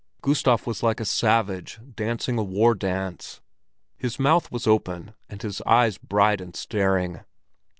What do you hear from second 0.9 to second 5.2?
a savage dancing a war dance. His mouth was open